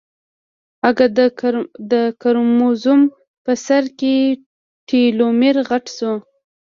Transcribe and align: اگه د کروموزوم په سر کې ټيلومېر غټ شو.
اگه 0.89 1.05
د 1.91 1.93
کروموزوم 2.21 3.01
په 3.43 3.51
سر 3.65 3.83
کې 3.99 4.15
ټيلومېر 4.87 5.55
غټ 5.69 5.85
شو. 5.97 6.13